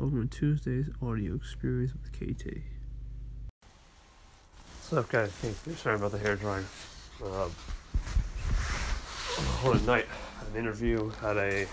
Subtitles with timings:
[0.00, 2.62] Welcome to Tuesday's audio experience with KT.
[4.78, 5.30] What's up, guys?
[5.42, 6.64] Hey, sorry about the hair drying.
[7.22, 7.50] Um,
[9.60, 10.06] one night,
[10.40, 11.66] an interview had a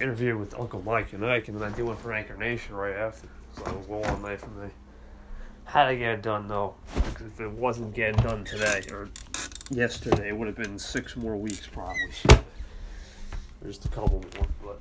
[0.00, 2.94] interview with Uncle Mike and Ike, and then I did one for Anchor Nation right
[2.94, 3.26] after.
[3.56, 4.68] So it was a long night for me.
[5.64, 9.08] Had to get it done though, because if it wasn't getting done today or
[9.70, 12.12] yesterday, it would have been six more weeks probably.
[13.64, 14.80] Just a couple more, but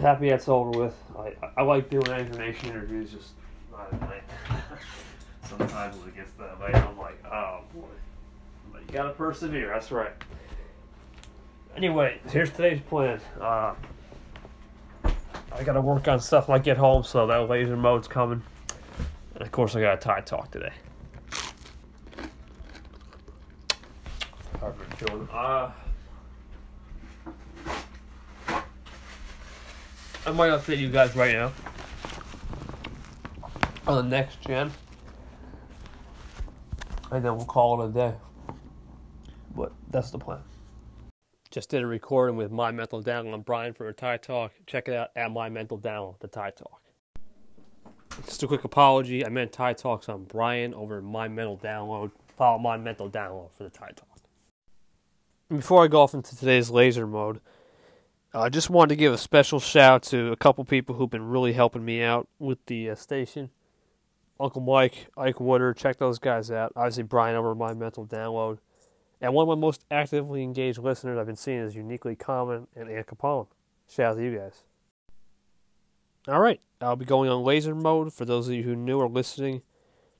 [0.00, 0.94] happy that's over with.
[1.18, 3.32] I, I, like doing Anchor Nation interviews, just
[3.70, 4.22] not at night.
[5.44, 7.86] Sometimes it gets that late, I'm like, oh boy.
[8.72, 10.12] But you gotta persevere, that's right.
[11.76, 13.20] Anyway, here's today's plan.
[13.40, 13.74] Uh,
[15.52, 18.42] I gotta work on stuff when I get home, so that laser mode's coming.
[19.34, 20.72] And of course, I got a tie talk today.
[24.58, 25.28] Harvard doing.
[25.32, 25.70] Uh,
[30.26, 31.52] I might update you guys right now
[33.86, 34.70] on the next gen,
[37.10, 38.14] and then we'll call it a day.
[39.56, 40.40] But that's the plan.
[41.50, 44.52] Just did a recording with My Mental Download and Brian for a Tie Talk.
[44.66, 46.82] Check it out at My Mental Download, the Tie Talk.
[48.26, 49.24] Just a quick apology.
[49.24, 52.12] I meant Tie Talks on Brian over My Mental Download.
[52.36, 54.06] Follow My Mental Download for the Tie Talk.
[55.48, 57.40] Before I go off into today's laser mode,
[58.32, 61.52] I just wanted to give a special shout to a couple people who've been really
[61.52, 63.50] helping me out with the uh, station.
[64.38, 66.72] Uncle Mike, Ike Wooder, check those guys out.
[66.76, 68.58] Obviously, Brian over My Mental Download.
[69.20, 72.88] And one of my most actively engaged listeners I've been seeing is Uniquely Common and
[72.88, 73.48] Ann Capone.
[73.88, 74.62] Shout out to you guys.
[76.28, 79.08] All right, I'll be going on laser mode for those of you who new are
[79.08, 79.62] listening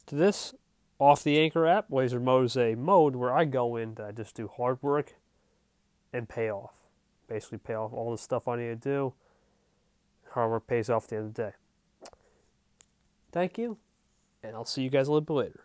[0.07, 0.53] to this
[0.99, 1.87] off the Anchor app.
[1.91, 5.15] Laser mode is a mode where I go in that I just do hard work
[6.13, 6.80] and pay off.
[7.31, 9.15] Basically, pay off all the stuff I need to do.
[10.33, 11.53] Hard work pays off at the end of the day.
[13.31, 13.79] Thank you,
[14.43, 15.65] and I'll see you guys a little bit later.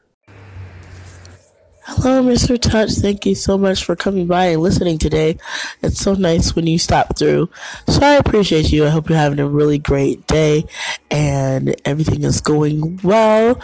[2.06, 2.62] Hello, Mr.
[2.62, 2.92] Touch.
[2.92, 5.40] Thank you so much for coming by and listening today.
[5.82, 7.50] It's so nice when you stop through.
[7.88, 8.86] So I appreciate you.
[8.86, 10.66] I hope you're having a really great day
[11.10, 13.60] and everything is going well.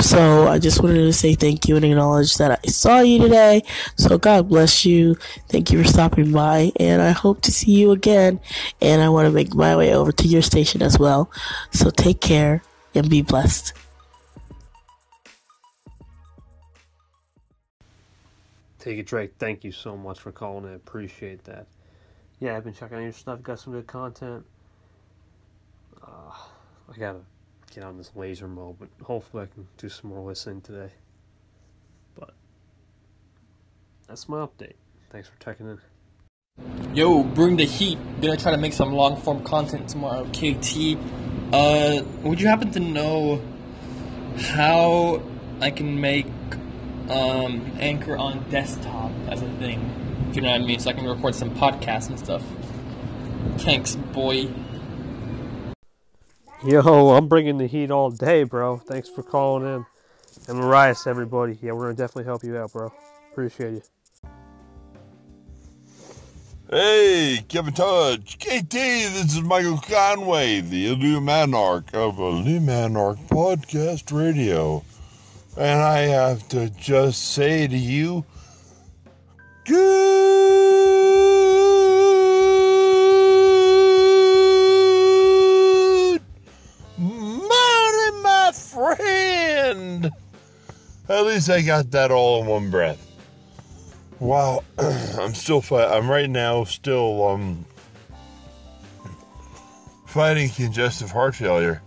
[0.00, 3.64] So I just wanted to say thank you and acknowledge that I saw you today.
[3.96, 5.16] So God bless you.
[5.48, 8.38] Thank you for stopping by and I hope to see you again.
[8.80, 11.32] And I want to make my way over to your station as well.
[11.72, 12.62] So take care
[12.94, 13.72] and be blessed.
[18.82, 19.34] Take it, Drake.
[19.38, 20.66] Thank you so much for calling.
[20.66, 21.68] I appreciate that.
[22.40, 23.40] Yeah, I've been checking out your stuff.
[23.40, 24.44] Got some good content.
[26.02, 26.32] Uh,
[26.92, 27.20] I gotta
[27.72, 30.90] get on this laser mode, but hopefully I can do some more listening today.
[32.16, 32.34] But
[34.08, 34.74] that's my update.
[35.10, 35.78] Thanks for checking in.
[36.92, 38.00] Yo, bring the heat.
[38.20, 40.24] Gonna try to make some long form content tomorrow.
[40.24, 40.98] KT,
[41.52, 43.40] uh, would you happen to know
[44.38, 45.22] how
[45.60, 46.26] I can make
[47.10, 50.26] um, Anchor on desktop as a thing?
[50.30, 52.42] If you know what I mean, so I can record some podcasts and stuff.
[53.58, 54.48] Thanks, boy.
[56.64, 58.76] Yo, I'm bringing the heat all day, bro.
[58.76, 59.86] Thanks for calling in.
[60.48, 61.58] And Marias, everybody.
[61.60, 62.92] Yeah, we're gonna definitely help you out, bro.
[63.32, 63.82] Appreciate you.
[66.70, 74.82] Hey, Kevin Tudge, KT, this is Michael Conway, the Illuminarch of Illuminarch Podcast Radio.
[75.56, 78.24] And I have to just say to you,
[79.66, 80.62] good
[86.96, 90.10] morning, my friend.
[91.08, 93.06] At least I got that all in one breath.
[94.20, 95.90] Wow, I'm still fight.
[95.90, 97.66] I'm right now still um
[100.06, 101.82] fighting congestive heart failure,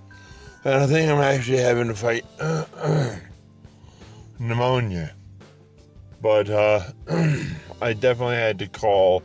[0.63, 2.25] and I think I'm actually having to fight
[4.47, 5.13] pneumonia.
[6.21, 6.83] But uh,
[7.81, 9.23] I definitely had to call.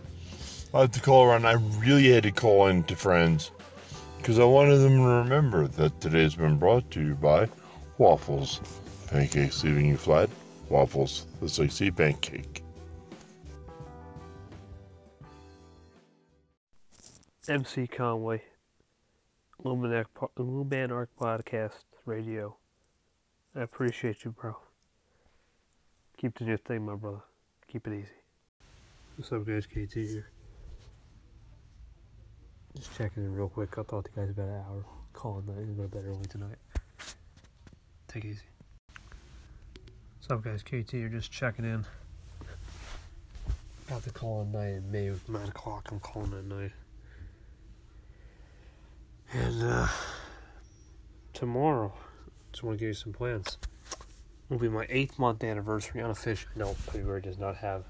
[0.74, 1.46] I had to call around.
[1.46, 3.50] I really had to call in to friends
[4.18, 7.48] because I wanted them to remember that today's been brought to you by
[7.98, 8.60] waffles,
[9.08, 10.28] pancakes leaving you flat.
[10.68, 12.62] Waffles, the sexy pancake.
[17.48, 18.42] MC Conway,
[19.64, 20.06] Luminarch,
[20.38, 22.56] Luminarch Podcast Radio.
[23.56, 24.56] I appreciate you, bro.
[26.20, 27.22] Keep doing your thing, my brother.
[27.66, 28.12] Keep it easy.
[29.16, 29.64] What's up, guys?
[29.64, 30.26] KT here.
[32.76, 33.70] Just checking in real quick.
[33.72, 34.84] I thought talk to you guys about an hour.
[35.14, 35.56] Calling night.
[35.56, 36.58] I'm going to bed early tonight.
[38.06, 38.42] Take it easy.
[40.18, 40.62] What's up, guys?
[40.62, 41.08] KT here.
[41.08, 41.86] Just checking in.
[43.88, 44.74] About to call at night.
[44.74, 45.88] It May 9 o'clock.
[45.90, 46.72] I'm calling at night.
[49.32, 49.88] And uh,
[51.32, 51.94] tomorrow,
[52.52, 53.56] just want to give you some plans.
[54.50, 56.52] Will be my eighth month anniversary unofficially.
[56.56, 57.84] No, February does not have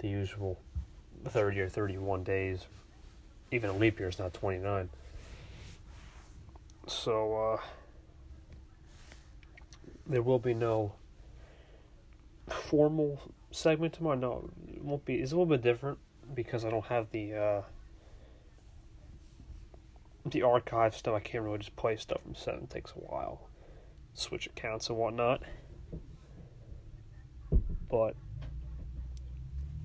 [0.00, 0.60] the usual
[1.24, 2.66] 30 or 31 days.
[3.50, 4.90] Even a leap year is not 29.
[6.88, 7.60] So, uh,
[10.06, 10.92] there will be no
[12.48, 13.20] formal
[13.50, 14.16] segment tomorrow.
[14.16, 15.14] No, it won't be.
[15.14, 15.98] It's a little bit different
[16.34, 17.62] because I don't have the uh,
[20.26, 21.14] the archive stuff.
[21.14, 22.64] I can't really just play stuff from seven.
[22.64, 23.48] It takes a while,
[24.14, 25.42] switch accounts and whatnot.
[27.90, 28.16] But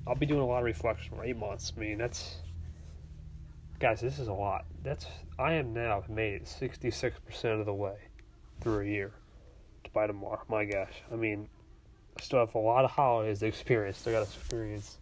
[0.07, 1.73] I'll be doing a lot of reflection for eight months.
[1.75, 2.37] I mean, that's
[3.79, 4.01] guys.
[4.01, 4.65] This is a lot.
[4.83, 5.05] That's
[5.37, 7.97] I am now made it sixty six percent of the way
[8.61, 9.11] through a year
[9.83, 10.41] to by tomorrow.
[10.47, 11.49] My gosh, I mean,
[12.17, 13.97] I still have a lot of holidays to experience.
[13.97, 14.97] Still got to experience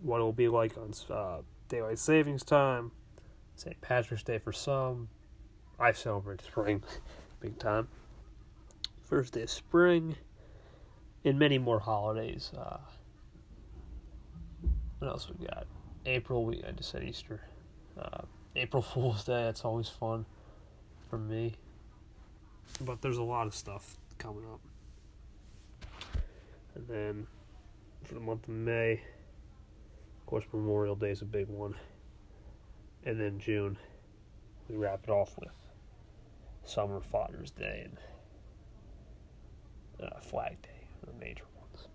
[0.00, 2.92] what it'll be like on uh, daylight savings time,
[3.56, 3.80] St.
[3.80, 5.08] Patrick's Day for some.
[5.78, 6.82] I celebrate spring
[7.40, 7.88] big time.
[9.12, 10.16] First day of spring,
[11.22, 12.50] and many more holidays.
[12.56, 12.78] Uh,
[15.00, 15.66] what else we got?
[16.06, 17.42] April, we I just said Easter.
[18.00, 18.22] Uh,
[18.56, 20.24] April Fool's Day, that's always fun
[21.10, 21.56] for me.
[22.80, 24.60] But there's a lot of stuff coming up.
[26.74, 27.26] And then
[28.04, 31.74] for the month of May, of course, Memorial Day is a big one.
[33.04, 33.76] And then June,
[34.70, 35.52] we wrap it off with
[36.64, 37.98] Summer Father's Day and
[40.02, 41.88] uh, Flag Day, the major ones.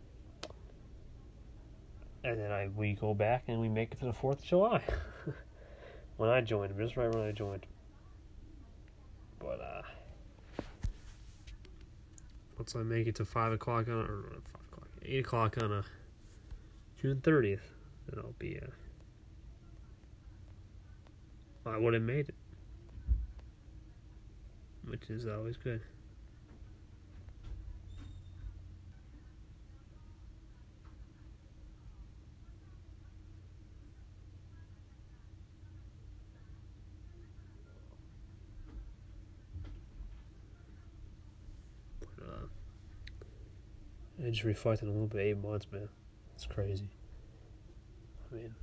[2.23, 4.83] And then I we go back and we make it to the Fourth of July.
[6.17, 7.65] when I joined, just right when I joined.
[9.39, 9.81] But uh,
[12.57, 15.83] once I make it to five o'clock on or five o'clock, eight o'clock on a
[17.01, 17.73] June thirtieth,
[18.09, 18.67] then I'll be uh,
[21.67, 22.35] I would have made it,
[24.85, 25.81] which is always good.
[41.99, 42.47] But, uh,
[44.23, 45.21] I just reflected a little bit.
[45.21, 45.89] Eight months, man.
[46.35, 46.89] It's crazy.
[48.31, 48.55] I mean,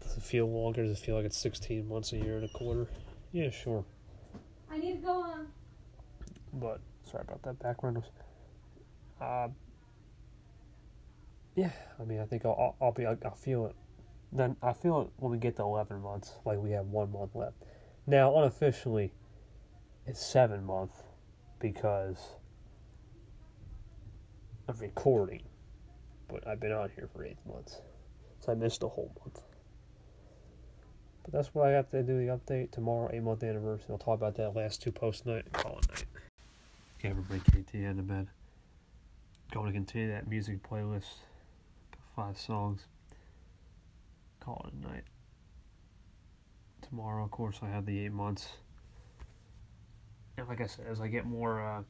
[0.00, 0.82] does it feel longer?
[0.82, 2.86] Does it feel like it's 16 months, a year, and a quarter?
[3.32, 3.84] Yeah, sure.
[4.70, 5.48] I need to go on.
[6.52, 8.10] But sorry about that background noise.
[9.20, 9.48] Uh,
[11.54, 13.76] yeah, I mean, I think I'll, I'll, I'll be, I'll, I'll feel it.
[14.32, 17.34] Then I feel it when we get to 11 months, like we have one month
[17.34, 17.56] left.
[18.06, 19.12] Now, unofficially,
[20.06, 20.96] it's seven months
[21.58, 22.36] because
[24.70, 25.42] of recording,
[26.28, 27.80] but I've been on here for eight months,
[28.38, 29.42] so I missed a whole month.
[31.24, 33.86] But that's what I got to do the update tomorrow, eight month anniversary.
[33.90, 36.04] I'll talk about that last two post night and call it night.
[36.98, 38.28] Okay, everybody, KT in the bed.
[39.50, 41.16] Going to continue that music playlist.
[42.14, 42.86] Five songs.
[44.38, 45.04] Call it a night.
[46.82, 48.48] Tomorrow, of course, I have the eight months.
[50.38, 51.82] And like I said, as I get more, uh,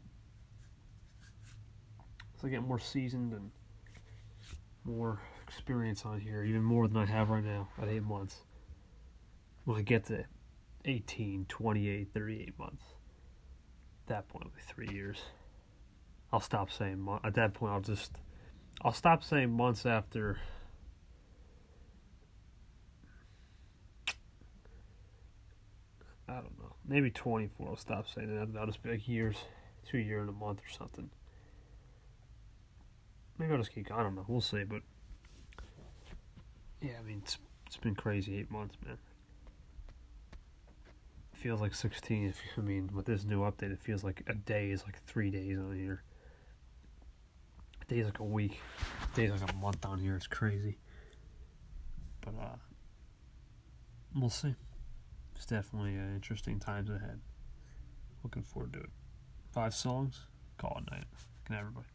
[2.41, 3.51] as I get more seasoned and
[4.85, 8.37] more experience on here, even more than I have right now at eight months
[9.65, 10.25] when I get to
[10.87, 12.83] 18, 28, 38 months,
[14.05, 15.19] at that point it'll be three years.
[16.33, 17.27] I'll stop saying months.
[17.27, 18.13] At that point, I'll just,
[18.83, 20.39] I'll stop saying months after.
[26.29, 26.77] I don't know.
[26.87, 27.69] Maybe 24.
[27.69, 28.53] I'll stop saying that.
[28.53, 29.37] That'll just be like years,
[29.85, 31.11] two year and a month or something.
[33.41, 33.91] Maybe I'll just keep.
[33.91, 34.25] I don't know.
[34.29, 34.63] We'll see.
[34.63, 34.83] But
[36.81, 38.99] yeah, I mean, it's it's been crazy eight months, man
[41.41, 42.29] feels like 16.
[42.29, 45.31] If, I mean, with this new update, it feels like a day is like three
[45.31, 46.03] days on here.
[47.81, 48.61] A day is like a week.
[49.13, 50.15] A day is like a month on here.
[50.15, 50.77] It's crazy.
[52.21, 52.57] But, uh,
[54.15, 54.55] we'll see.
[55.35, 57.21] It's definitely uh, interesting times ahead.
[58.23, 58.91] Looking forward to it.
[59.53, 60.27] Five songs,
[60.59, 61.05] call it night.
[61.45, 61.87] Good night, everybody.